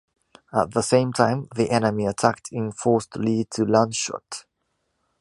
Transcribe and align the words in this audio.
At 0.51 0.71
the 0.71 0.81
same 0.81 1.13
time, 1.13 1.47
the 1.55 1.69
enemy 1.69 2.07
attacked 2.07 2.47
in 2.51 2.71
force 2.71 3.05
to 3.05 3.19
lead 3.19 3.51
to 3.51 3.65
Landshut. 3.65 4.45